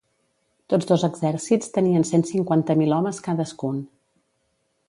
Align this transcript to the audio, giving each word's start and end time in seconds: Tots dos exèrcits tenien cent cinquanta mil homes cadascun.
Tots 0.73 0.87
dos 0.91 1.03
exèrcits 1.07 1.69
tenien 1.77 2.07
cent 2.13 2.25
cinquanta 2.31 2.79
mil 2.83 2.97
homes 3.01 3.23
cadascun. 3.29 3.81